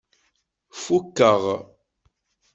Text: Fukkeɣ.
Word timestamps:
Fukkeɣ. 0.81 1.43